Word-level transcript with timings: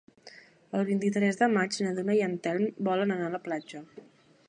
El 0.79 0.85
vint-i-tres 0.87 1.37
de 1.43 1.51
maig 1.57 1.79
na 1.85 1.93
Duna 1.99 2.17
i 2.21 2.25
en 2.31 2.35
Telm 2.49 2.67
volen 2.91 3.19
anar 3.19 3.29
a 3.31 3.37
la 3.39 3.47
platja. 3.49 3.89